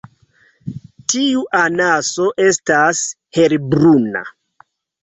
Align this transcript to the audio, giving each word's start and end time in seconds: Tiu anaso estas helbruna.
Tiu 1.13 1.43
anaso 1.61 2.27
estas 2.49 3.07
helbruna. 3.41 4.27